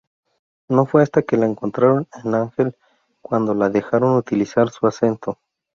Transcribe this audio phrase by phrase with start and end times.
[0.67, 2.75] No fue hasta que le contrataron en Ángel
[3.21, 5.37] cuando le dejaron utilizar su acento.